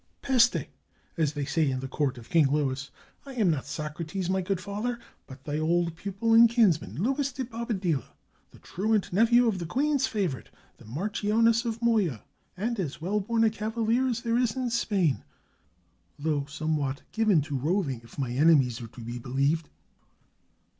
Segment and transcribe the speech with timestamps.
[0.23, 0.67] "Peste!
[1.15, 2.89] as they say at the court of King Louis.
[3.23, 7.43] I am not Socrates, my good father, but thy old pupil and kinsman, Luis de
[7.45, 8.05] Bobadilla,
[8.49, 12.23] the truant nephew of the queen's favorite, the Marchioness of Moya,
[12.57, 15.23] and as well born a cavalier as there is in Spain—
[16.25, 19.69] though somewhat given to roving, if my enemies are to be believed."